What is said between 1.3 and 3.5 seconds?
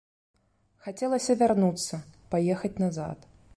вярнуцца, паехаць назад.